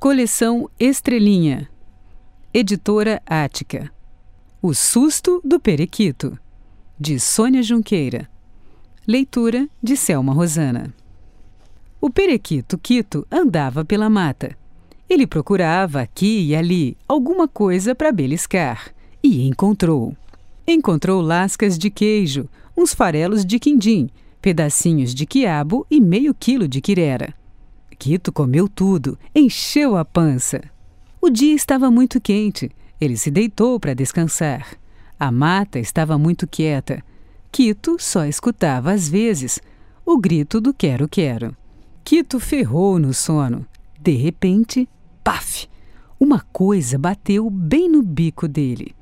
[0.00, 1.68] Coleção Estrelinha.
[2.54, 3.90] Editora Ática.
[4.62, 6.38] O Susto do Periquito.
[6.96, 8.30] De Sônia Junqueira.
[9.04, 10.94] Leitura de Selma Rosana.
[12.00, 14.56] O periquito Quito andava pela mata.
[15.10, 20.16] Ele procurava aqui e ali alguma coisa para beliscar e encontrou.
[20.64, 24.08] Encontrou lascas de queijo, uns farelos de quindim,
[24.40, 27.34] pedacinhos de quiabo e meio quilo de quirera.
[27.98, 30.62] Quito comeu tudo, encheu a pança.
[31.20, 32.70] O dia estava muito quente.
[33.00, 34.78] Ele se deitou para descansar.
[35.18, 37.02] A mata estava muito quieta.
[37.50, 39.60] Quito só escutava às vezes
[40.06, 41.56] o grito do quero-quero.
[42.04, 43.66] Quito ferrou no sono.
[44.00, 44.88] De repente,
[45.24, 45.68] paf!
[46.20, 48.94] Uma coisa bateu bem no bico dele.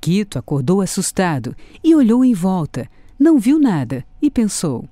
[0.00, 2.88] Quito acordou assustado e olhou em volta.
[3.18, 4.88] Não viu nada e pensou: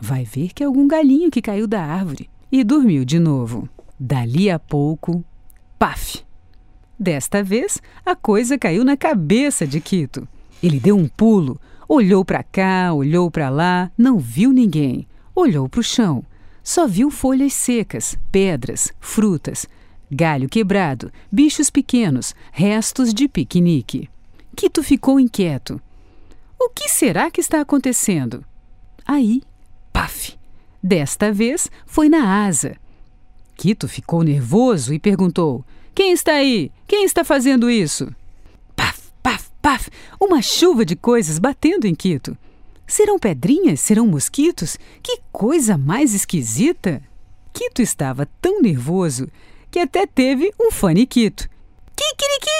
[0.00, 3.68] vai ver que é algum galinho que caiu da árvore e dormiu de novo.
[3.98, 5.24] Dali a pouco,
[5.78, 6.24] paf!
[6.98, 10.26] Desta vez, a coisa caiu na cabeça de Quito.
[10.62, 15.06] Ele deu um pulo, olhou para cá, olhou para lá, não viu ninguém.
[15.34, 16.24] Olhou para o chão,
[16.62, 19.66] só viu folhas secas, pedras, frutas,
[20.10, 24.10] galho quebrado, bichos pequenos, restos de piquenique.
[24.56, 25.80] Quito ficou inquieto.
[26.58, 28.44] O que será que está acontecendo?
[29.06, 29.42] Aí,
[29.92, 30.37] paf!
[30.82, 32.76] Desta vez foi na asa.
[33.56, 36.70] Quito ficou nervoso e perguntou: Quem está aí?
[36.86, 38.14] Quem está fazendo isso?
[38.76, 39.90] Paf, paf, paf!
[40.20, 42.36] Uma chuva de coisas batendo em Quito.
[42.86, 43.80] Serão pedrinhas?
[43.80, 44.78] Serão mosquitos?
[45.02, 47.02] Que coisa mais esquisita!
[47.52, 49.28] Quito estava tão nervoso
[49.70, 51.48] que até teve um faniquito.
[51.96, 52.58] Kikiriki,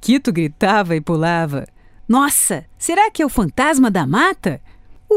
[0.00, 1.66] Quito gritava e pulava.
[2.08, 4.60] Nossa, será que é o fantasma da mata?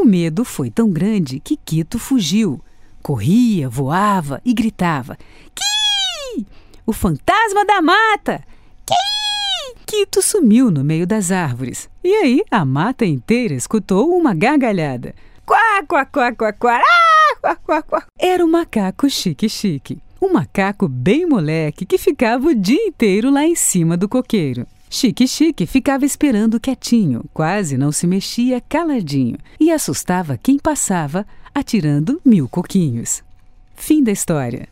[0.02, 2.60] O medo foi tão grande que Quito fugiu.
[3.04, 5.16] Corria, voava e gritava:
[5.54, 6.44] Qui!
[6.84, 8.42] O fantasma da mata!
[8.84, 9.76] Qui!
[9.86, 11.88] Quito sumiu no meio das árvores.
[12.02, 15.14] E aí a mata inteira escutou uma gargalhada.
[15.46, 18.02] Quá, quá, quá, quá, quá, ah, quá, quá, quá.
[18.18, 20.02] Era o macaco chique-chique.
[20.20, 24.66] Um macaco bem moleque que ficava o dia inteiro lá em cima do coqueiro.
[24.94, 32.20] Chique Chique ficava esperando quietinho, quase não se mexia caladinho e assustava quem passava, atirando
[32.22, 33.22] mil coquinhos.
[33.74, 34.68] Fim da história.